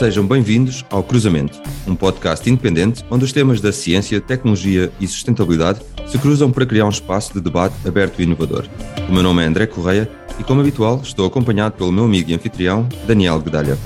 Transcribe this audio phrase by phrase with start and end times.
[0.00, 5.82] Sejam bem-vindos ao Cruzamento, um podcast independente onde os temas da ciência, tecnologia e sustentabilidade
[6.10, 8.66] se cruzam para criar um espaço de debate aberto e inovador.
[9.06, 12.34] O meu nome é André Correia e, como habitual, estou acompanhado pelo meu amigo e
[12.34, 13.76] anfitrião, Daniel Guedalha.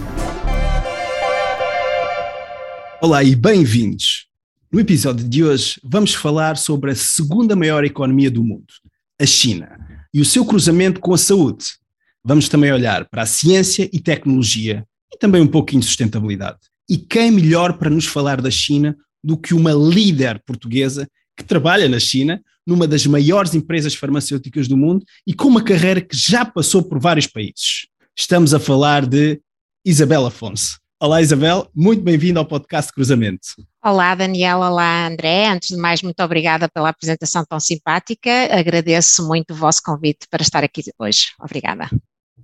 [3.03, 4.29] Olá e bem-vindos!
[4.71, 8.72] No episódio de hoje vamos falar sobre a segunda maior economia do mundo,
[9.21, 9.68] a China,
[10.14, 11.64] e o seu cruzamento com a saúde.
[12.25, 16.59] Vamos também olhar para a ciência e tecnologia e também um pouquinho de sustentabilidade.
[16.91, 21.89] E quem melhor para nos falar da China do que uma líder portuguesa que trabalha
[21.89, 26.45] na China, numa das maiores empresas farmacêuticas do mundo e com uma carreira que já
[26.45, 27.86] passou por vários países.
[28.17, 29.41] Estamos a falar de
[29.85, 30.79] Isabel Afonso.
[31.00, 33.47] Olá Isabel, muito bem-vinda ao podcast Cruzamento.
[33.84, 35.48] Olá Daniel, olá André.
[35.48, 38.31] Antes de mais, muito obrigada pela apresentação tão simpática.
[38.50, 41.27] Agradeço muito o vosso convite para estar aqui hoje.
[41.41, 41.88] Obrigada.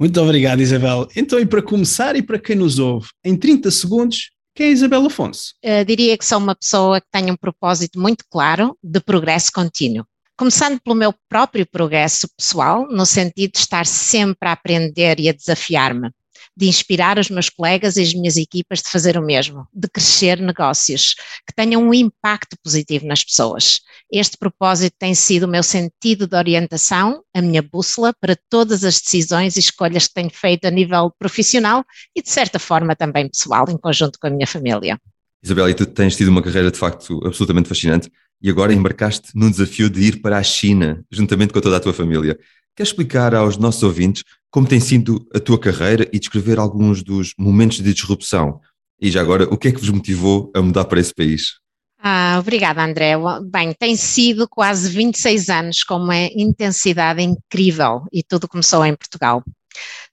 [0.00, 1.06] Muito obrigado, Isabel.
[1.14, 5.04] Então, e para começar, e para quem nos ouve, em 30 segundos, quem é Isabel
[5.04, 5.52] Afonso?
[5.62, 10.06] Uh, diria que sou uma pessoa que tem um propósito muito claro de progresso contínuo.
[10.38, 15.34] Começando pelo meu próprio progresso pessoal, no sentido de estar sempre a aprender e a
[15.34, 16.10] desafiar-me
[16.56, 20.40] de inspirar os meus colegas e as minhas equipas de fazer o mesmo, de crescer
[20.40, 21.14] negócios
[21.46, 23.80] que tenham um impacto positivo nas pessoas.
[24.12, 29.00] Este propósito tem sido o meu sentido de orientação, a minha bússola para todas as
[29.00, 33.66] decisões e escolhas que tenho feito a nível profissional e, de certa forma, também pessoal,
[33.68, 34.98] em conjunto com a minha família.
[35.42, 38.10] Isabel, e tu tens tido uma carreira de facto absolutamente fascinante
[38.42, 41.92] e agora embarcaste num desafio de ir para a China, juntamente com toda a tua
[41.92, 42.38] família.
[42.76, 47.34] Queres explicar aos nossos ouvintes como tem sido a tua carreira e descrever alguns dos
[47.38, 48.60] momentos de disrupção?
[49.00, 51.60] E já agora, o que é que vos motivou a mudar para esse país?
[52.02, 53.14] Ah, obrigada, André.
[53.50, 59.42] Bem, tem sido quase 26 anos com uma intensidade incrível e tudo começou em Portugal.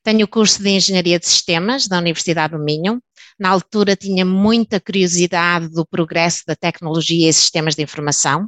[0.04, 3.02] Tenho o curso de Engenharia de Sistemas da Universidade do Minho.
[3.40, 8.48] Na altura tinha muita curiosidade do progresso da tecnologia e sistemas de informação.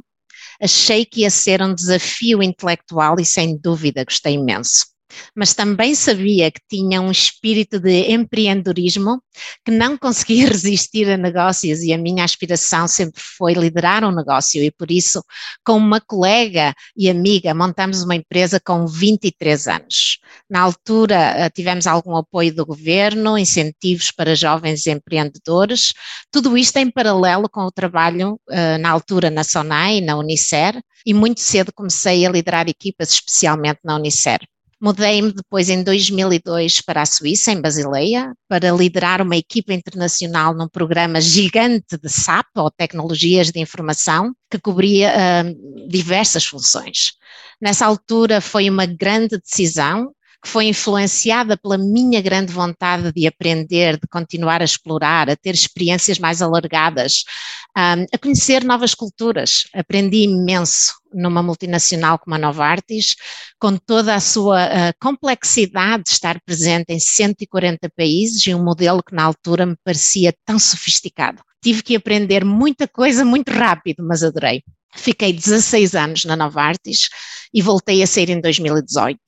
[0.60, 4.86] Achei que ia ser um desafio intelectual e, sem dúvida, gostei imenso
[5.34, 9.22] mas também sabia que tinha um espírito de empreendedorismo
[9.64, 14.62] que não conseguia resistir a negócios e a minha aspiração sempre foi liderar um negócio
[14.62, 15.22] e por isso,
[15.64, 20.18] com uma colega e amiga, montamos uma empresa com 23 anos.
[20.48, 25.92] Na altura eh, tivemos algum apoio do governo, incentivos para jovens empreendedores,
[26.30, 31.14] tudo isto em paralelo com o trabalho eh, na altura na SONAI, na Unicer, e
[31.14, 34.40] muito cedo comecei a liderar equipas, especialmente na Unicer.
[34.82, 40.68] Mudei-me depois em 2002 para a Suíça, em Basileia, para liderar uma equipa internacional num
[40.68, 47.12] programa gigante de SAP, ou Tecnologias de Informação, que cobria uh, diversas funções.
[47.60, 53.98] Nessa altura foi uma grande decisão que foi influenciada pela minha grande vontade de aprender,
[53.98, 57.24] de continuar a explorar, a ter experiências mais alargadas,
[57.76, 59.64] um, a conhecer novas culturas.
[59.74, 63.16] Aprendi imenso numa multinacional como a Novartis,
[63.58, 69.02] com toda a sua uh, complexidade de estar presente em 140 países e um modelo
[69.02, 71.42] que na altura me parecia tão sofisticado.
[71.62, 74.62] Tive que aprender muita coisa muito rápido, mas adorei.
[74.94, 77.08] Fiquei 16 anos na Novartis
[77.52, 79.18] e voltei a sair em 2018.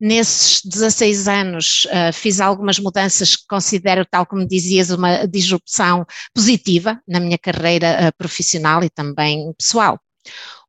[0.00, 6.98] Nesses 16 anos uh, fiz algumas mudanças que considero, tal como dizias, uma disrupção positiva
[7.06, 10.00] na minha carreira uh, profissional e também pessoal.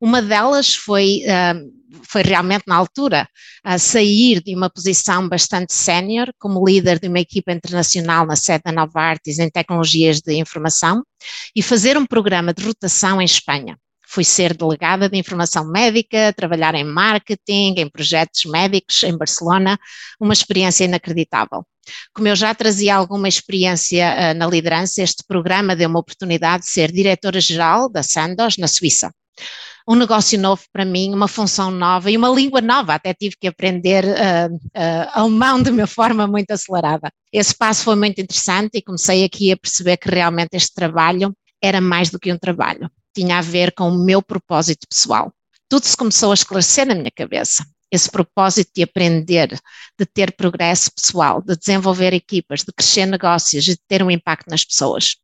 [0.01, 3.25] Uma delas foi, uh, foi realmente na altura
[3.79, 8.71] sair de uma posição bastante sénior como líder de uma equipa internacional na sede da
[8.71, 11.03] Novartis em tecnologias de informação
[11.55, 13.77] e fazer um programa de rotação em Espanha
[14.11, 19.79] fui ser delegada de informação médica, trabalhar em marketing, em projetos médicos em Barcelona,
[20.19, 21.65] uma experiência inacreditável.
[22.13, 26.69] Como eu já trazia alguma experiência uh, na liderança, este programa deu uma oportunidade de
[26.69, 29.13] ser diretora-geral da Sandoz, na Suíça.
[29.87, 33.47] Um negócio novo para mim, uma função nova e uma língua nova, até tive que
[33.47, 37.09] aprender uh, uh, alemão de uma forma muito acelerada.
[37.31, 41.33] Esse passo foi muito interessante e comecei aqui a perceber que realmente este trabalho
[41.63, 45.33] era mais do que um trabalho tinha a ver com o meu propósito pessoal.
[45.69, 47.65] Tudo se começou a esclarecer na minha cabeça.
[47.89, 49.49] Esse propósito de aprender,
[49.99, 54.49] de ter progresso pessoal, de desenvolver equipas, de crescer negócios e de ter um impacto
[54.49, 55.15] nas pessoas.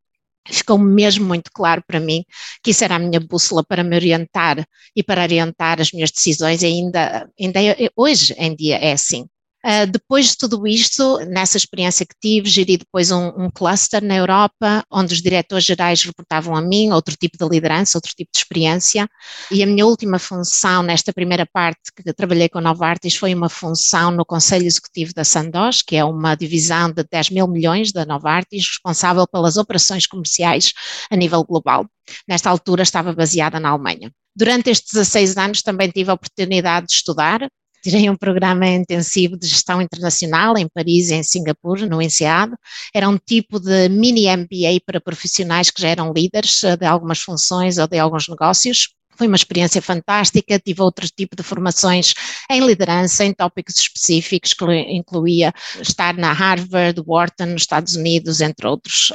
[0.50, 2.24] Ficou mesmo muito claro para mim
[2.64, 6.62] que isso era a minha bússola para me orientar e para orientar as minhas decisões,
[6.62, 9.28] e ainda, ainda é, hoje em dia é assim.
[9.68, 14.16] Uh, depois de tudo isto, nessa experiência que tive, geri depois um, um cluster na
[14.16, 18.40] Europa, onde os diretores gerais reportavam a mim, outro tipo de liderança, outro tipo de
[18.40, 19.10] experiência,
[19.52, 23.50] e a minha última função nesta primeira parte que trabalhei com a Novartis foi uma
[23.50, 28.06] função no Conselho Executivo da Sandoz, que é uma divisão de 10 mil milhões da
[28.06, 30.72] Novartis, responsável pelas operações comerciais
[31.12, 31.86] a nível global.
[32.26, 34.14] Nesta altura estava baseada na Alemanha.
[34.34, 37.50] Durante estes 16 anos também tive a oportunidade de estudar,
[37.88, 42.54] tirei um programa intensivo de gestão internacional em Paris em Singapura, no INSEAD.
[42.94, 47.78] Era um tipo de mini MBA para profissionais que já eram líderes de algumas funções
[47.78, 48.90] ou de alguns negócios.
[49.18, 52.14] Foi uma experiência fantástica, tive outro tipo de formações
[52.50, 58.68] em liderança, em tópicos específicos, que incluía estar na Harvard, Wharton, nos Estados Unidos, entre
[58.68, 59.12] outros.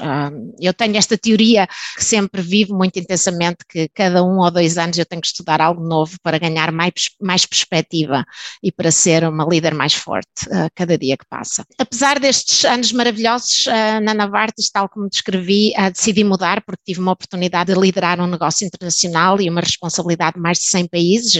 [0.61, 1.67] Eu tenho esta teoria
[1.97, 5.61] que sempre vivo muito intensamente, que cada um ou dois anos eu tenho que estudar
[5.61, 8.25] algo novo para ganhar mais, mais perspectiva
[8.63, 11.65] e para ser uma líder mais forte uh, cada dia que passa.
[11.79, 17.01] Apesar destes anos maravilhosos uh, na Navartis, tal como descrevi, uh, decidi mudar porque tive
[17.01, 20.89] uma oportunidade de liderar um negócio internacional e uma responsabilidade responsabilidade de mais de 100
[20.89, 21.35] países,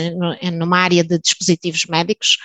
[0.53, 2.37] numa área de dispositivos médicos,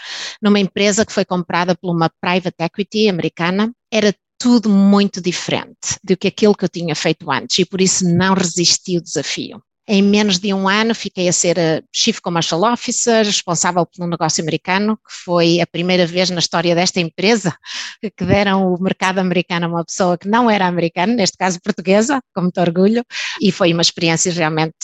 [0.43, 3.73] numa empresa que foi comprada por uma private equity americana.
[3.93, 8.05] Era tudo muito diferente do que aquilo que eu tinha feito antes e por isso
[8.09, 9.63] não resisti ao desafio.
[9.91, 11.57] Em menos de um ano fiquei a ser
[11.91, 17.01] Chief Commercial Officer, responsável pelo negócio americano, que foi a primeira vez na história desta
[17.01, 17.57] empresa
[18.15, 22.21] que deram o mercado americano a uma pessoa que não era americana, neste caso portuguesa,
[22.35, 23.03] com muito orgulho,
[23.41, 24.75] e foi uma experiência realmente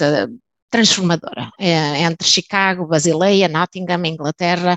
[0.75, 1.51] transformadora.
[1.57, 4.77] É, entre Chicago, Basileia, Nottingham, Inglaterra,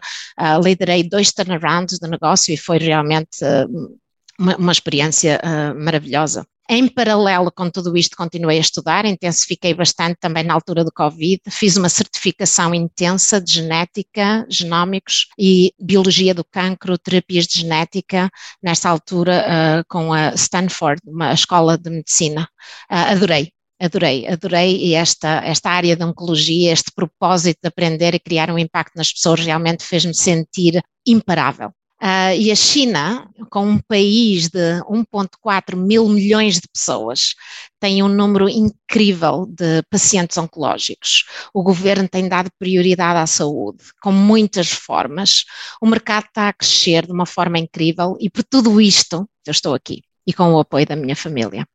[0.64, 3.98] liderei dois turnarounds do negócio e foi realmente uh,
[4.38, 5.42] uma, experiência
[5.76, 6.46] maravilhosa.
[6.70, 11.42] Em paralelo com tudo isto, continuei a estudar, intensifiquei bastante também na altura do Covid,
[11.50, 18.30] fiz uma certificação intensa de genética, genómicos e biologia do cancro, terapias de genética,
[18.62, 22.50] nesta altura uh, com a Stanford, uma escola de medicina.
[22.92, 28.50] Uh, adorei, Adorei, adorei esta, esta área de oncologia, este propósito de aprender e criar
[28.50, 31.72] um impacto nas pessoas realmente fez-me sentir imparável.
[32.02, 37.34] Uh, e a China, com um país de 1,4 mil milhões de pessoas,
[37.80, 41.26] tem um número incrível de pacientes oncológicos.
[41.54, 45.44] O governo tem dado prioridade à saúde, com muitas formas.
[45.82, 49.74] O mercado está a crescer de uma forma incrível e por tudo isto eu estou
[49.74, 51.68] aqui e com o apoio da minha família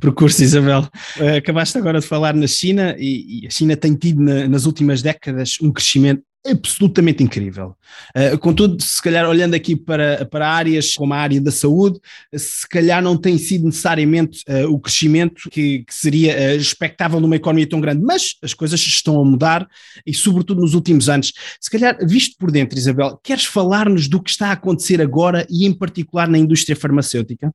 [0.00, 0.82] percurso, Isabel.
[1.18, 4.66] Uh, acabaste agora de falar na China e, e a China tem tido na, nas
[4.66, 7.76] últimas décadas um crescimento absolutamente incrível.
[8.16, 12.00] Uh, contudo, se calhar olhando aqui para, para áreas como a área da saúde,
[12.34, 17.36] se calhar não tem sido necessariamente uh, o crescimento que, que seria uh, expectável numa
[17.36, 19.68] economia tão grande, mas as coisas estão a mudar
[20.04, 21.32] e sobretudo nos últimos anos.
[21.60, 25.64] Se calhar, visto por dentro, Isabel, queres falar-nos do que está a acontecer agora e
[25.64, 27.52] em particular na indústria farmacêutica?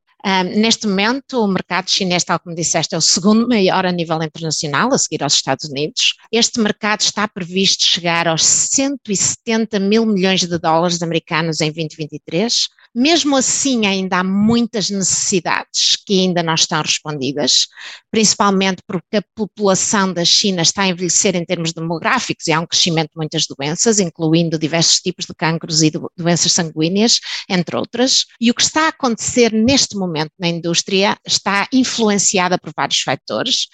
[0.56, 4.94] neste momento, o mercado chinês, tal como disseste, é o segundo maior a nível internacional,
[4.94, 6.16] a seguir aos Estados Unidos.
[6.32, 8.44] Este mercado está previsto chegar aos
[8.78, 12.70] 170 mil milhões de dólares americanos em 2023.
[13.00, 17.68] Mesmo assim, ainda há muitas necessidades que ainda não estão respondidas,
[18.10, 22.66] principalmente porque a população da China está a envelhecer em termos demográficos e há um
[22.66, 28.26] crescimento de muitas doenças, incluindo diversos tipos de cancros e doenças sanguíneas, entre outras.
[28.42, 33.68] E o que está a acontecer neste momento na indústria está influenciada por vários fatores.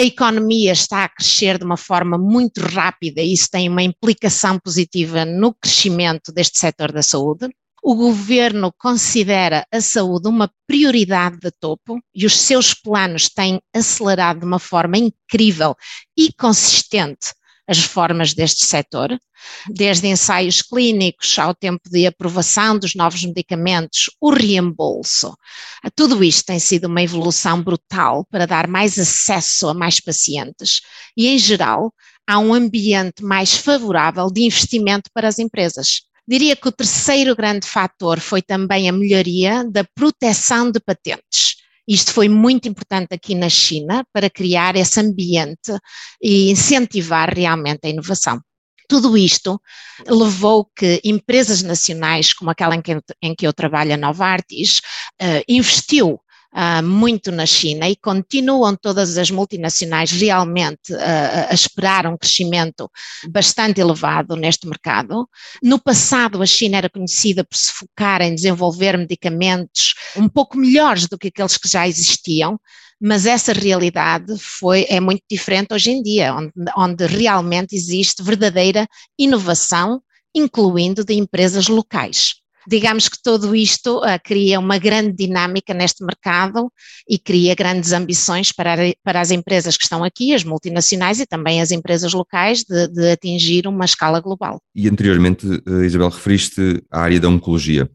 [0.00, 4.58] A economia está a crescer de uma forma muito rápida e isso tem uma implicação
[4.58, 7.46] positiva no crescimento deste setor da saúde.
[7.82, 14.40] O governo considera a saúde uma prioridade de topo e os seus planos têm acelerado
[14.40, 15.74] de uma forma incrível
[16.16, 17.32] e consistente
[17.66, 19.16] as reformas deste setor,
[19.68, 25.32] desde ensaios clínicos ao tempo de aprovação dos novos medicamentos, o reembolso.
[25.94, 30.80] Tudo isto tem sido uma evolução brutal para dar mais acesso a mais pacientes
[31.16, 31.94] e, em geral,
[32.26, 36.09] há um ambiente mais favorável de investimento para as empresas.
[36.30, 41.56] Diria que o terceiro grande fator foi também a melhoria da proteção de patentes.
[41.88, 45.76] Isto foi muito importante aqui na China para criar esse ambiente
[46.22, 48.40] e incentivar realmente a inovação.
[48.88, 49.60] Tudo isto
[50.06, 54.78] levou que empresas nacionais, como aquela em que, em que eu trabalho, a Novartis,
[55.20, 56.20] uh, investiu
[56.54, 62.90] uh, muito na China e continuam todas as multinacionais realmente uh, a esperar um crescimento
[63.28, 65.28] bastante elevado neste mercado.
[65.62, 71.06] No passado, a China era conhecida por se focar em desenvolver medicamentos um pouco melhores
[71.06, 72.58] do que aqueles que já existiam,
[73.00, 78.86] mas essa realidade foi, é muito diferente hoje em dia, onde, onde realmente existe verdadeira
[79.18, 80.02] inovação,
[80.34, 82.39] incluindo de empresas locais.
[82.68, 86.70] Digamos que tudo isto uh, cria uma grande dinâmica neste mercado
[87.08, 91.60] e cria grandes ambições para, para as empresas que estão aqui, as multinacionais e também
[91.60, 94.60] as empresas locais, de, de atingir uma escala global.
[94.74, 97.90] E anteriormente, uh, Isabel, referiste à área da oncologia.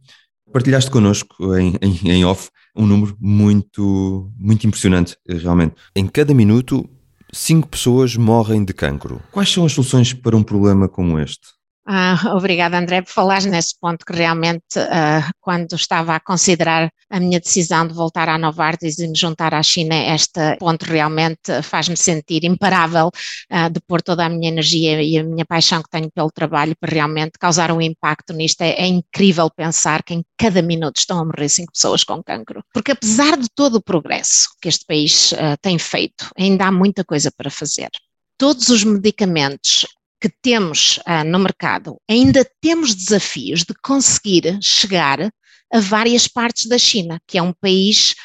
[0.51, 5.75] Partilhaste connosco em, em, em off um número muito, muito impressionante, realmente.
[5.95, 6.87] Em cada minuto,
[7.31, 9.21] cinco pessoas morrem de cancro.
[9.31, 11.54] Quais são as soluções para um problema como este?
[11.87, 17.19] Ah, obrigada, André, por falares nesse ponto que realmente, ah, quando estava a considerar a
[17.19, 21.95] minha decisão de voltar à Novartis e me juntar à China, este ponto realmente faz-me
[21.95, 23.11] sentir imparável
[23.51, 26.75] ah, de pôr toda a minha energia e a minha paixão que tenho pelo trabalho
[26.79, 28.61] para realmente causar um impacto nisto.
[28.61, 32.63] É, é incrível pensar que em cada minuto estão a morrer cinco pessoas com cancro.
[32.73, 37.03] Porque apesar de todo o progresso que este país ah, tem feito, ainda há muita
[37.03, 37.89] coisa para fazer
[38.37, 39.85] todos os medicamentos
[40.25, 45.31] que temos uh, no mercado, ainda temos desafios de conseguir chegar
[45.71, 48.15] a várias partes da China, que é um país,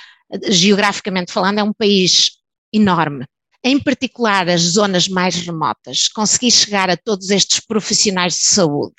[0.49, 2.39] geograficamente falando, é um país
[2.73, 3.27] enorme.
[3.63, 8.95] Em particular, as zonas mais remotas, conseguir chegar a todos estes profissionais de saúde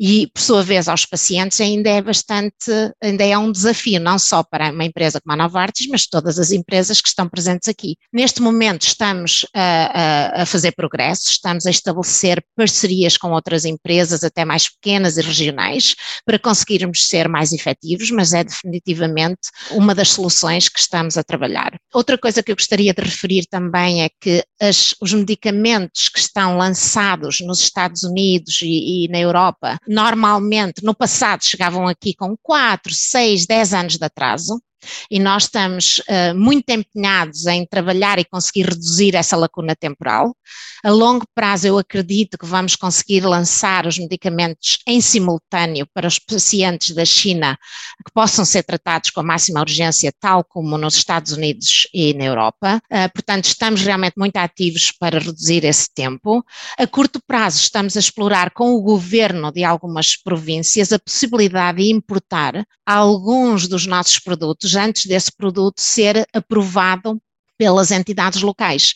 [0.00, 2.70] e, por sua vez, aos pacientes ainda é bastante,
[3.02, 6.52] ainda é um desafio, não só para uma empresa como a Novartis, mas todas as
[6.52, 7.96] empresas que estão presentes aqui.
[8.10, 14.24] Neste momento estamos a, a, a fazer progresso, estamos a estabelecer parcerias com outras empresas,
[14.24, 20.08] até mais pequenas e regionais, para conseguirmos ser mais efetivos, mas é definitivamente uma das
[20.08, 21.78] soluções que estamos a trabalhar.
[21.92, 26.56] Outra coisa que eu gostaria de referir também é que as, os medicamentos que estão
[26.56, 32.94] lançados nos Estados Unidos e, e na Europa normalmente no passado chegavam aqui com 4,
[32.94, 34.62] 6, 10 anos de atraso,
[35.10, 40.34] e nós estamos uh, muito empenhados em trabalhar e conseguir reduzir essa lacuna temporal.
[40.82, 46.18] A longo prazo, eu acredito que vamos conseguir lançar os medicamentos em simultâneo para os
[46.18, 47.58] pacientes da China
[48.04, 52.24] que possam ser tratados com a máxima urgência, tal como nos Estados Unidos e na
[52.24, 52.82] Europa.
[52.90, 56.44] Uh, portanto, estamos realmente muito ativos para reduzir esse tempo.
[56.78, 61.90] A curto prazo, estamos a explorar com o governo de algumas províncias a possibilidade de
[61.90, 67.20] importar alguns dos nossos produtos antes desse produto ser aprovado
[67.58, 68.94] pelas entidades locais.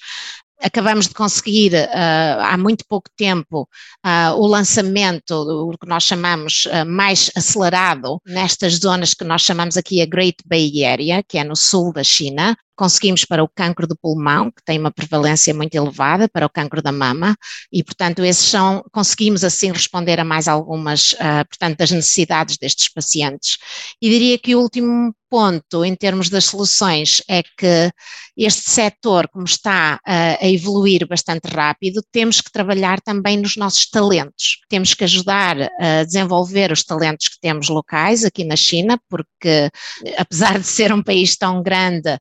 [0.62, 3.68] Acabamos de conseguir uh, há muito pouco tempo
[4.06, 9.76] uh, o lançamento, o que nós chamamos uh, mais acelerado, nestas zonas que nós chamamos
[9.76, 13.86] aqui a Great Bay Area, que é no sul da China, conseguimos para o cancro
[13.86, 17.36] do pulmão, que tem uma prevalência muito elevada, para o cancro da mama,
[17.72, 22.92] e, portanto, esses são, conseguimos assim responder a mais algumas, uh, portanto, das necessidades destes
[22.92, 23.58] pacientes.
[24.00, 27.90] E diria que o último ponto, em termos das soluções, é que
[28.36, 33.90] este setor, como está uh, a evoluir bastante rápido, temos que trabalhar também nos nossos
[33.90, 34.60] talentos.
[34.68, 39.70] Temos que ajudar a desenvolver os talentos que temos locais aqui na China, porque,
[40.16, 42.18] apesar de ser um país tão grande, uh,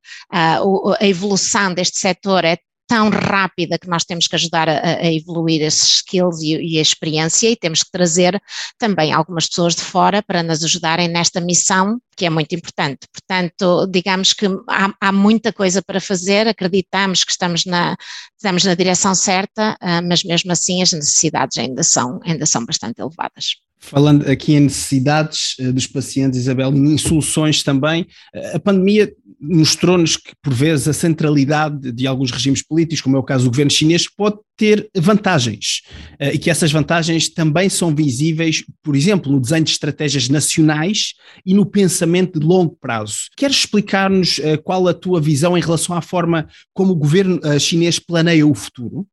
[0.99, 2.57] a evolução deste setor é
[2.87, 6.81] tão rápida que nós temos que ajudar a, a evoluir esses skills e, e, a
[6.81, 8.39] experiência e temos que trazer
[8.77, 13.07] também algumas pessoas de fora para nos ajudarem nesta missão que é muito importante.
[13.11, 17.95] Portanto, digamos que há, há muita coisa para fazer, acreditamos que estamos na,
[18.37, 22.99] estamos na direção certa, ah, mas mesmo assim as necessidades ainda são, ainda são bastante
[23.01, 23.55] elevadas.
[23.85, 29.13] Falando aqui em necessidades uh, dos pacientes, Isabel, e em soluções também, uh, a pandemia
[29.43, 33.49] mostrou-nos que, por vezes, a centralidade de alguns regimes políticos, como é o caso do
[33.49, 35.81] governo chinês, pode ter vantagens
[36.21, 41.13] uh, e que essas vantagens também são visíveis, por exemplo, no desenho de estratégias nacionais
[41.45, 43.15] e no pensamento de longo prazo.
[43.35, 48.47] Queres explicar-nos qual a tua visão em relação à forma como o governo chinês planeia
[48.47, 49.07] o futuro?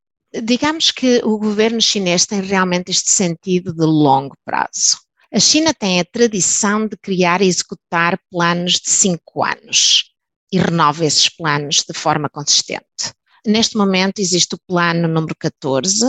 [0.45, 4.99] Digamos que o governo chinês tem realmente este sentido de longo prazo.
[5.33, 10.10] A China tem a tradição de criar e executar planos de cinco anos
[10.53, 13.13] e renova esses planos de forma consistente.
[13.47, 16.05] Neste momento existe o plano número 14,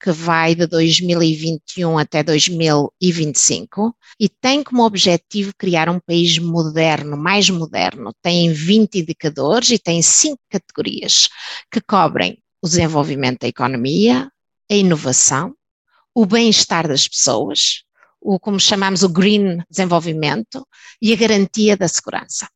[0.00, 7.48] que vai de 2021 até 2025 e tem como objetivo criar um país moderno, mais
[7.50, 8.12] moderno.
[8.22, 11.28] Tem 20 indicadores e tem cinco categorias
[11.70, 14.30] que cobrem o desenvolvimento da economia,
[14.70, 15.54] a inovação,
[16.14, 17.82] o bem-estar das pessoas,
[18.20, 20.66] o como chamamos o green desenvolvimento
[21.00, 22.48] e a garantia da segurança.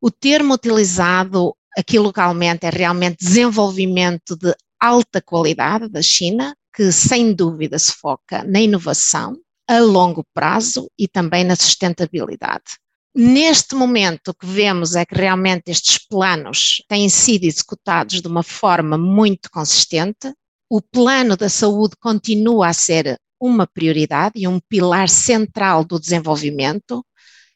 [0.00, 7.32] O termo utilizado aqui localmente é realmente desenvolvimento de alta qualidade da China, que sem
[7.32, 9.36] dúvida se foca na inovação
[9.68, 12.78] a longo prazo e também na sustentabilidade.
[13.14, 18.44] Neste momento, o que vemos é que realmente estes planos têm sido executados de uma
[18.44, 20.32] forma muito consistente.
[20.70, 27.04] O plano da saúde continua a ser uma prioridade e um pilar central do desenvolvimento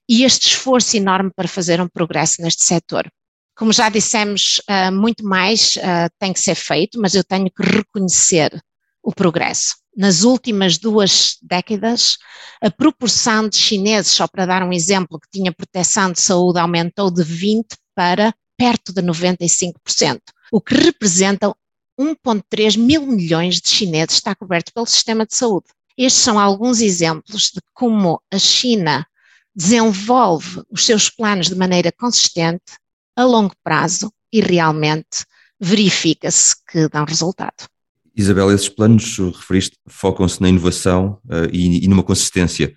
[0.08, 3.10] e este esforço enorme para fazer um progresso neste setor.
[3.56, 7.62] Como já dissemos, uh, muito mais uh, tem que ser feito, mas eu tenho que
[7.62, 8.62] reconhecer
[9.02, 9.76] o progresso.
[9.94, 12.16] Nas últimas duas décadas,
[12.62, 17.10] a proporção de chineses, só para dar um exemplo, que tinha proteção de saúde aumentou
[17.10, 21.54] de 20% para perto de 95%, o que representa
[21.98, 25.66] 1,3 mil milhões de chineses está coberto pelo sistema de saúde.
[25.96, 29.06] Estes são alguns exemplos de como a China
[29.54, 32.72] desenvolve os seus planos de maneira consistente,
[33.16, 35.24] a longo prazo e realmente
[35.60, 37.68] verifica-se que dão resultado.
[38.14, 42.74] Isabel, esses planos, referiste, focam-se na inovação uh, e, e numa consistência.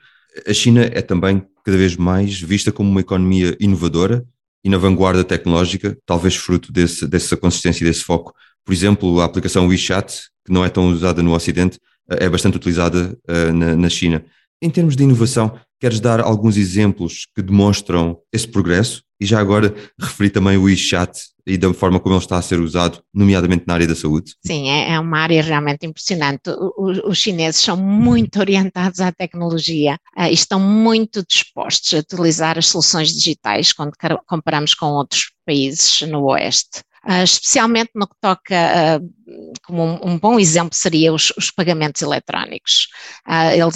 [0.48, 4.26] A China é também cada vez mais vista como uma economia inovadora
[4.64, 8.34] e na vanguarda tecnológica, talvez fruto desse, dessa consistência e desse foco.
[8.64, 11.78] Por exemplo, a aplicação WeChat, que não é tão usada no Ocidente,
[12.10, 14.24] uh, é bastante utilizada uh, na, na China.
[14.62, 19.04] Em termos de inovação, queres dar alguns exemplos que demonstram esse progresso?
[19.20, 22.60] E já agora referi também o WeChat e da forma como ele está a ser
[22.60, 24.36] usado, nomeadamente na área da saúde.
[24.46, 26.50] Sim, é, é uma área realmente impressionante.
[26.78, 32.68] os chineses são muito orientados à tecnologia uh, e estão muito dispostos a utilizar as
[32.68, 33.94] soluções digitais quando
[34.26, 36.82] comparamos com outros países no Oeste.
[37.08, 39.25] Uh, especialmente no que toca, uh,
[39.66, 42.88] como um, um, bom exemplo seria os, os pagamentos eletrónicos.
[43.28, 43.76] Uh, eles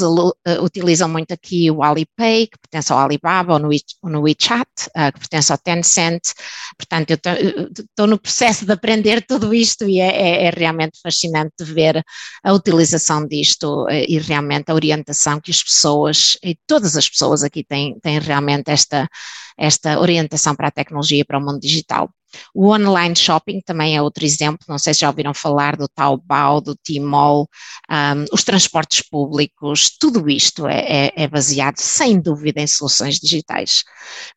[0.62, 4.68] utilizam muito aqui o Alipay, que pertence ao Alibaba, ou no, ou no WeChat,
[5.14, 6.22] que pertence ao Tencent.
[6.78, 7.18] Portanto, eu
[7.68, 12.04] estou no processo de aprender tudo isto e é, é, é, realmente fascinante ver
[12.44, 17.64] a utilização disto e realmente a orientação que as pessoas, e todas as pessoas aqui
[17.64, 19.10] têm, têm realmente esta,
[19.58, 22.10] esta orientação para a tecnologia, para o mundo digital.
[22.54, 26.62] O online shopping também é outro exemplo, não sei se já ouviram falar do Taobao,
[26.62, 27.48] do Tmall,
[27.90, 33.84] um, os transportes públicos, tudo isto é, é, é, baseado, sem dúvida, em soluções digitais.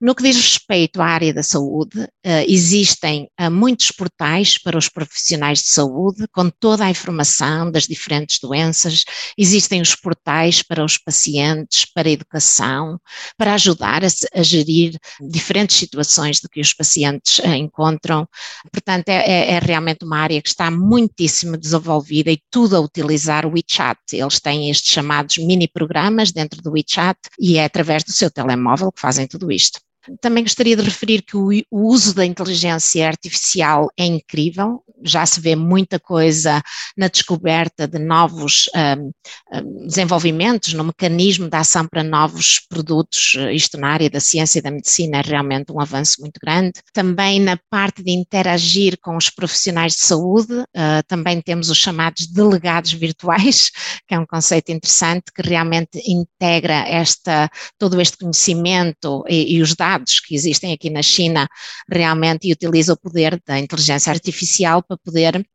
[0.01, 2.09] No que diz respeito à área da saúde, uh,
[2.49, 8.39] existem uh, muitos portais para os profissionais de saúde, com toda a informação das diferentes
[8.41, 9.05] doenças,
[9.37, 12.99] existem os portais para os pacientes, para a educação,
[13.37, 18.29] para ajudar a, a gerir diferentes situações de que os pacientes encontram encontram.
[18.71, 23.45] Portanto, é, é, é, realmente uma área que está muitíssimo desenvolvida e tudo a utilizar
[23.45, 23.99] o WeChat.
[24.13, 28.93] Eles têm estes chamados mini programas dentro do WeChat e é através do seu telemóvel
[28.93, 29.81] que fazem tudo isto.
[30.21, 35.57] Também gostaria de referir que o, uso da inteligência artificial é incrível, já se vê
[35.57, 36.63] muita coisa
[36.97, 39.13] na descoberta de novos um,
[39.53, 44.63] um, desenvolvimentos, no mecanismo de ação para novos produtos, isto na área da ciência e
[44.63, 46.81] da medicina é realmente um avanço muito grande.
[46.93, 52.27] Também na parte de interagir com os profissionais de saúde, uh, também temos os chamados
[52.27, 53.71] delegados virtuais,
[54.07, 59.75] que é um conceito interessante que realmente integra esta, todo este conhecimento e, e os
[59.75, 61.49] dados que existem aqui na China
[61.91, 65.47] realmente e utiliza o poder da inteligência artificial para poder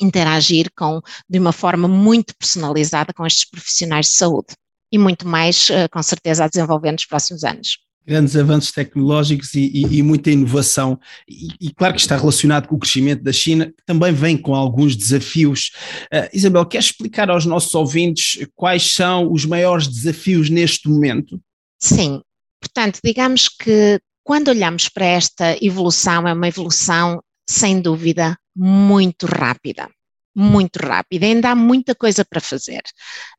[0.00, 4.54] interagir com, de uma forma muito personalizada com estes profissionais de saúde.
[4.90, 9.70] E muito mais, eh, com certeza, a desenvolver nos próximos anos grandes avanços tecnológicos e,
[9.70, 10.98] e, e muita inovação.
[11.28, 14.54] E, e, claro que está relacionado com o crescimento da China, que também vem com
[14.54, 15.72] alguns desafios.
[16.04, 21.38] Uh, Isabel, quer explicar aos nossos ouvintes quais são os maiores desafios neste momento?
[21.78, 22.22] Sim,
[22.60, 29.88] portanto, digamos que quando olhamos para esta evolução, é uma evolução sem dúvida, muito rápida.
[30.36, 32.82] Muito rápida, ainda há muita coisa para fazer.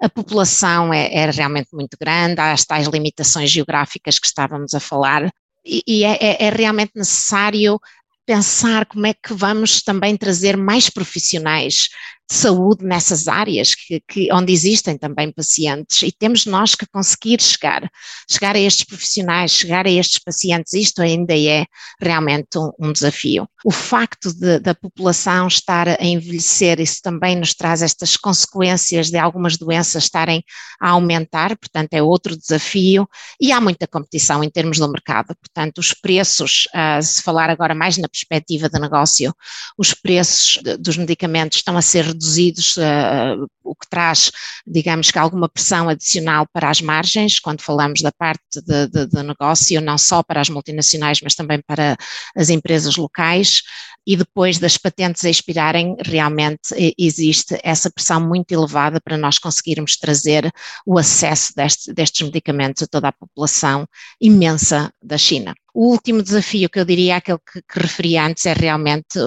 [0.01, 4.79] A população é, é realmente muito grande, há as tais limitações geográficas que estávamos a
[4.79, 5.31] falar,
[5.65, 7.79] e, e é, é, é realmente necessário
[8.25, 11.89] pensar como é que vamos também trazer mais profissionais
[12.29, 17.41] de saúde nessas áreas que, que, onde existem também pacientes e temos nós que conseguir
[17.41, 17.89] chegar,
[18.29, 21.65] chegar a estes profissionais, chegar a estes pacientes, isto ainda é
[21.99, 23.47] realmente um, um desafio.
[23.65, 29.17] O facto de, da população estar a envelhecer, isso também nos traz estas consequências de
[29.17, 30.43] algumas doenças estarem
[30.79, 33.09] a aumentar, portanto é outro desafio
[33.41, 37.73] e há muita competição em termos do mercado, portanto os preços, uh, se falar agora
[37.73, 39.33] mais na perspectiva de negócio,
[39.75, 44.31] os preços de, dos medicamentos estão a ser reduzidos, uh, o que traz,
[44.67, 49.23] digamos que alguma pressão adicional para as margens, quando falamos da parte de, de, de
[49.23, 51.95] negócio, não só para as multinacionais, mas também para
[52.35, 53.63] as empresas locais
[54.05, 60.51] e depois das patentes expirarem, realmente existe essa pressão muito elevada para nós conseguirmos trazer
[60.85, 63.87] o acesso deste, destes medicamentos a toda a população
[64.19, 65.53] imensa da China.
[65.73, 69.19] O último desafio que eu diria, aquele que, que referi antes, é realmente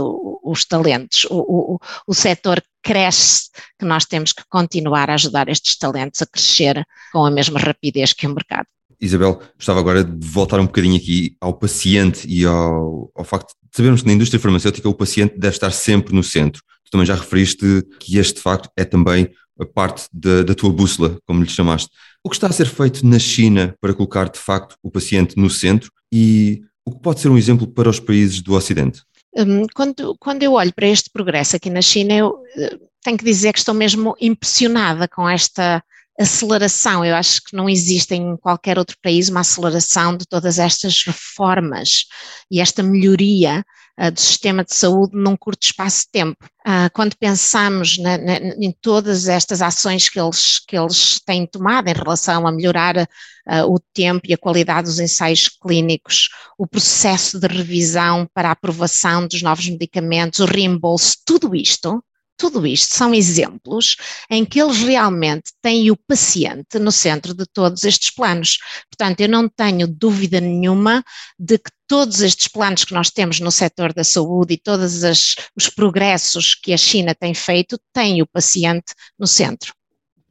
[0.43, 1.25] os talentos.
[1.31, 6.27] O, o, o setor cresce, que nós temos que continuar a ajudar estes talentos a
[6.27, 8.67] crescer com a mesma rapidez que o mercado.
[9.01, 13.77] Isabel, gostava agora de voltar um bocadinho aqui ao paciente e ao, ao facto de
[13.77, 16.63] sabermos que na indústria farmacêutica o paciente deve estar sempre no centro.
[16.85, 19.29] Tu também já referiste que este facto é também
[19.61, 21.91] a parte da, da tua bússola, como lhe chamaste.
[22.25, 25.51] O que está a ser feito na China para colocar de facto o paciente no
[25.51, 29.03] centro e o que pode ser um exemplo para os países do Ocidente?
[29.35, 33.25] Hum, quando, quando eu olho para este progresso aqui na China, eu eh, tenho que
[33.25, 35.83] dizer que estou mesmo impressionada com esta
[36.19, 37.05] aceleração.
[37.05, 42.05] Eu acho que não existe em qualquer outro país uma aceleração de todas estas reformas
[42.51, 43.65] e esta melhoria
[43.99, 46.45] uh, do sistema de saúde num curto espaço de tempo.
[46.67, 51.89] Uh, quando pensamos na, na, em todas estas ações que eles, que eles têm tomado
[51.89, 57.41] em relação a melhorar uh, o tempo e a qualidade dos ensaios clínicos, o processo
[57.41, 62.03] de revisão para a aprovação dos novos medicamentos, o reembolso, tudo isto
[62.37, 63.97] tudo isto são exemplos
[64.31, 68.59] em que eles realmente têm o paciente no centro de todos estes planos.
[68.91, 71.05] Portanto, eu não tenho dúvida nenhuma
[71.39, 75.35] de que todos estes planos que nós temos no setor da saúde e todos as,
[75.57, 79.73] os progressos que a China tem feito têm o paciente no centro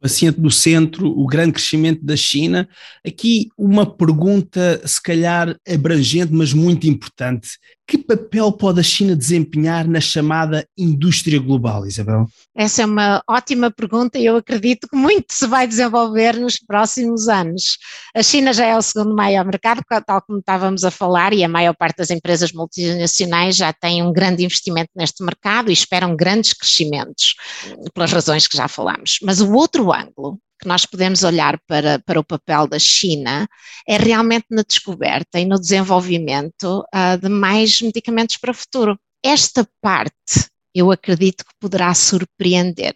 [0.02, 2.68] paciente no centro, o grande crescimento da China.
[3.06, 7.50] Aqui uma pergunta, se calhar abrangente, mas muito importante.
[7.86, 12.26] Que papel pode a China desempenhar na chamada indústria global, Isabel?
[12.54, 17.28] Essa é uma ótima pergunta e eu acredito que muito se vai desenvolver nos próximos
[17.28, 17.78] anos.
[18.14, 21.48] A China já é o segundo maior mercado, tal como estávamos a falar, e a
[21.48, 26.52] maior parte das empresas multinacionais já tem um grande investimento neste mercado e esperam grandes
[26.52, 27.34] crescimentos,
[27.92, 29.18] pelas razões que já falamos.
[29.22, 33.48] Mas o outro ângulo que nós podemos olhar para, para o papel da China
[33.86, 38.96] é realmente na descoberta e no desenvolvimento uh, de mais medicamentos para o futuro.
[39.24, 42.94] Esta parte eu acredito que poderá surpreender.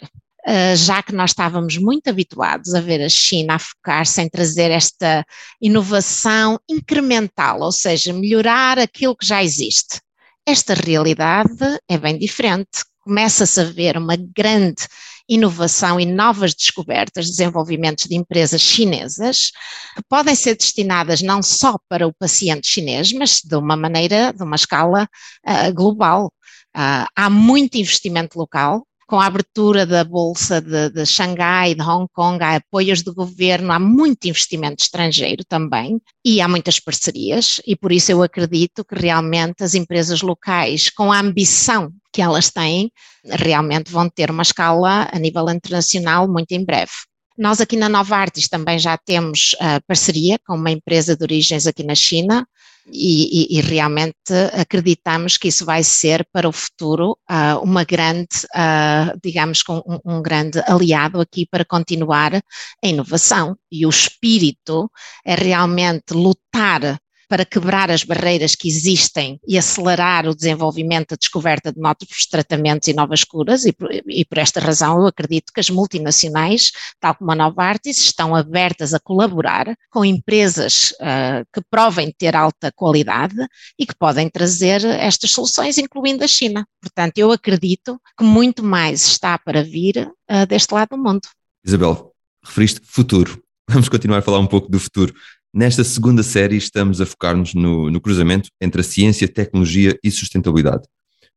[0.49, 4.71] Uh, já que nós estávamos muito habituados a ver a China a focar-se em trazer
[4.71, 5.27] esta
[5.61, 10.01] inovação incremental, ou seja, melhorar aquilo que já existe.
[10.47, 12.85] Esta realidade é bem diferente.
[13.01, 14.87] Começa-se a ver uma grande
[15.29, 19.51] inovação e novas descobertas, desenvolvimentos de empresas chinesas,
[19.95, 24.43] que podem ser destinadas não só para o paciente chinês, mas de uma maneira, de
[24.43, 25.09] uma escala
[25.47, 26.33] uh, global.
[26.77, 32.07] Uh, há muito investimento local, com a abertura da Bolsa de, de Xangai, de Hong
[32.13, 37.77] Kong, há apoios do governo, há muito investimento estrangeiro também e há muitas parcerias, e
[37.77, 42.91] por isso eu acredito que realmente as empresas locais, com a ambição que elas têm,
[43.25, 46.93] realmente vão ter uma escala a nível internacional muito em breve.
[47.39, 51.67] Nós aqui na Nova Artis também já temos uh, parceria com uma empresa de origens
[51.67, 52.47] aqui na China,
[52.89, 58.47] e, e, e, realmente acreditamos que isso vai ser para o futuro uh, uma grande,
[58.55, 63.57] uh, digamos, um, um, grande aliado aqui para continuar a inovação.
[63.71, 64.91] E o espírito
[65.25, 71.73] é realmente lutar para quebrar as barreiras que existem e acelerar o desenvolvimento, a descoberta
[71.73, 75.61] de novos tratamentos e novas curas, e por, e por esta razão eu acredito que
[75.61, 82.15] as multinacionais, tal como a Novartis, estão abertas a colaborar com empresas uh, que provem
[82.17, 83.37] ter alta qualidade
[83.79, 86.67] e que podem trazer estas soluções, incluindo a China.
[86.81, 91.23] Portanto, eu acredito que muito mais está para vir uh, deste lado do mundo.
[91.65, 92.13] Isabel,
[92.45, 93.43] referiste futuro.
[93.69, 95.13] Vamos continuar a falar um pouco do futuro.
[95.57, 100.83] Nesta segunda série, estamos a focar-nos no, no, cruzamento entre a ciência, tecnologia e sustentabilidade.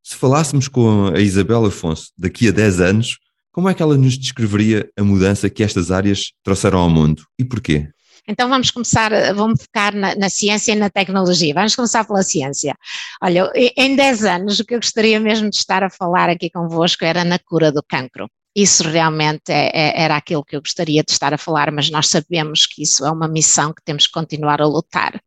[0.04, 3.18] Se falássemos com a Isabel Afonso daqui a 10 anos,
[3.50, 7.46] como é que ela nos descreveria a mudança que estas áreas trouxeram ao mundo e
[7.46, 7.88] porquê?
[8.28, 11.54] Então vamos começar, vamos focar na, na, ciência e na tecnologia.
[11.54, 12.76] Vamos começar pela ciência.
[13.24, 17.06] Olha, em 10 anos o que eu gostaria mesmo de estar a falar aqui convosco
[17.06, 21.12] era na cura do cancro isso realmente é, é, era aquilo que eu gostaria de
[21.12, 24.62] estar a falar, mas nós sabemos que isso é uma missão que temos que continuar
[24.62, 25.20] a lutar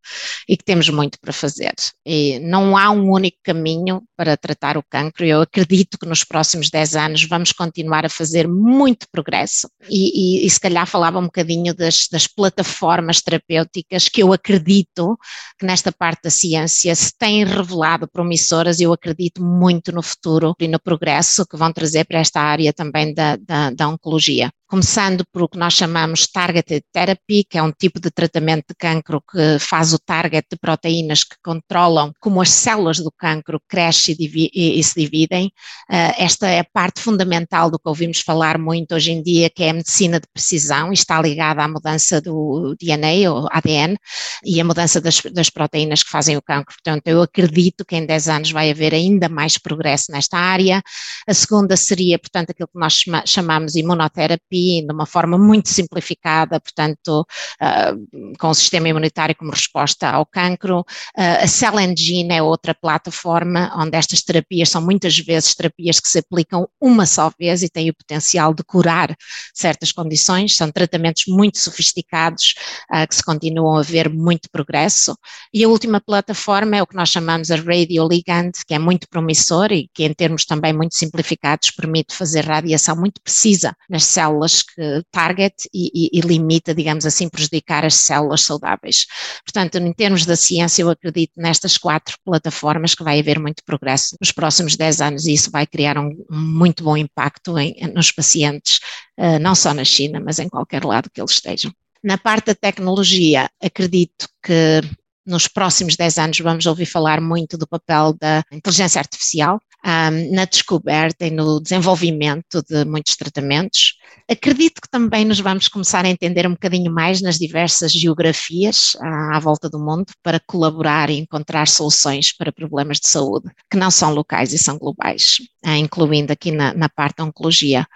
[0.49, 1.75] e que temos muito para fazer.
[2.05, 5.25] E não há um único caminho para tratar o cancro.
[5.25, 10.47] Eu acredito que nos próximos 10 anos vamos continuar a fazer muito progresso e, e,
[10.47, 15.17] e se calhar falava um bocadinho das, das plataformas terapêuticas que eu acredito
[15.59, 20.55] que nesta parte da ciência se têm revelado promissoras e eu acredito muito no futuro
[20.59, 24.51] e no progresso que vão trazer para esta área também da, da, da oncologia.
[24.73, 28.75] Começando por o que nós chamamos Targeted Therapy, que é um tipo de tratamento de
[28.75, 34.17] cancro que faz o target de proteínas que controlam como as células do cancro crescem
[34.19, 35.49] e, se dividem.
[35.91, 39.63] Uh, esta é a parte fundamental do que ouvimos falar muito hoje em dia, que
[39.63, 43.99] é a medicina de precisão, e está ligada à mudança do DNA ou ADN
[44.43, 46.75] e a mudança das, das proteínas que fazem o cancro.
[46.83, 50.83] Portanto, eu acredito que em 10 anos vai haver ainda mais progresso nesta área.
[51.29, 57.27] A segunda seria, portanto, aquilo que nós chamamos imunoterapia, de uma forma muito simplificada, portanto,
[57.61, 60.81] uh, com o sistema imunitário como resposta ao cancro.
[61.17, 66.09] Uh, a Cell Engine é outra plataforma onde estas terapias são muitas vezes terapias que
[66.09, 69.15] se aplicam uma só vez e têm o potencial de curar
[69.55, 70.57] certas condições.
[70.57, 72.55] São tratamentos muito sofisticados
[72.93, 75.17] uh, que se continuam a ver muito progresso.
[75.53, 79.73] E a última plataforma é o que nós chamamos a Radioligand, que é muito promissor
[79.73, 85.03] e que, em termos também muito simplificados, permite fazer radiação muito precisa nas células que
[85.11, 89.07] target e, e, e limita, digamos assim, prejudicar as células saudáveis.
[89.45, 94.17] Portanto, em termos da ciência, eu acredito nestas quatro plataformas que vai haver muito progresso
[94.21, 98.81] nos próximos 10 anos e isso vai criar um, muito bom impacto em, nos pacientes,
[99.19, 101.73] uh, não só na China, mas em qualquer lado que eles estejam.
[102.03, 104.81] Na parte da tecnologia, acredito que
[105.25, 110.45] nos próximos 10 anos vamos ouvir falar muito do papel da inteligência artificial um, na
[110.45, 113.97] descoberta e no desenvolvimento de muitos tratamentos.
[114.31, 119.39] Acredito que também nos vamos começar a entender um bocadinho mais nas diversas geografias à,
[119.41, 124.13] volta do mundo para colaborar e encontrar soluções para problemas de saúde que não são
[124.15, 127.87] locais e são globais, incluindo aqui na, na parte da oncologia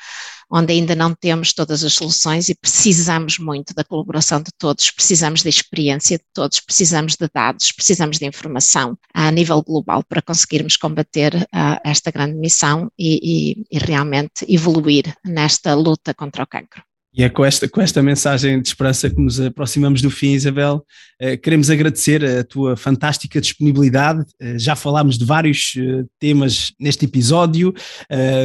[0.51, 5.43] onde ainda não temos todas as soluções e precisamos muito da colaboração de todos, precisamos
[5.43, 10.77] da experiência de todos, precisamos de dados, precisamos de informação a nível global para conseguirmos
[10.77, 16.83] combater uh, esta grande missão e, e, e realmente evoluir nesta luta contra o cancro.
[17.19, 20.85] E é com esta, com esta mensagem de esperança que nos aproximamos do fim, Isabel.
[21.19, 24.23] Eh, queremos agradecer a tua fantástica disponibilidade.
[24.39, 27.73] Eh, já falámos de vários eh, temas neste episódio.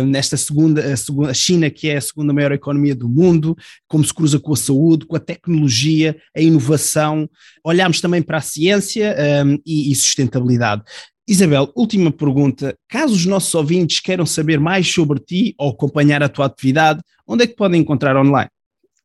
[0.07, 3.57] Nesta segunda, a, China, que é a segunda maior economia do mundo,
[3.89, 7.29] como se cruza com a saúde, com a tecnologia, a inovação.
[7.65, 9.17] Olhámos também para a ciência
[9.65, 10.83] e, e sustentabilidade.
[11.27, 12.73] Isabel, última pergunta.
[12.87, 17.43] Caso os nossos ouvintes queiram saber mais sobre ti ou acompanhar a tua atividade, onde
[17.43, 18.49] é que podem encontrar online?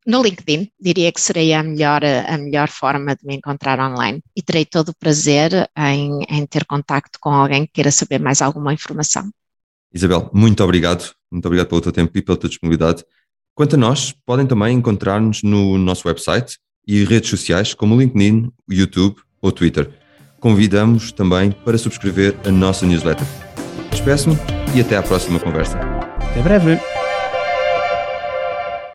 [0.07, 4.41] No LinkedIn, diria que seria a melhor, a melhor forma de me encontrar online e
[4.41, 8.73] terei todo o prazer em, em ter contacto com alguém que queira saber mais alguma
[8.73, 9.29] informação.
[9.93, 13.05] Isabel, muito obrigado, muito obrigado pelo teu tempo e pela tua disponibilidade.
[13.53, 18.53] Quanto a nós, podem também encontrar-nos no nosso website e redes sociais como o LinkedIn,
[18.69, 19.91] o YouTube ou Twitter.
[20.39, 23.27] Convidamos também para subscrever a nossa newsletter.
[23.91, 24.37] Despeço-me
[24.73, 25.81] e até à próxima conversa.
[26.21, 26.96] Até breve!